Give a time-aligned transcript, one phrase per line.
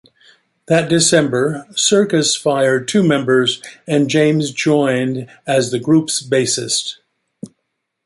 [0.65, 6.95] That December, Circus fired two members and James joined as the group's bassist.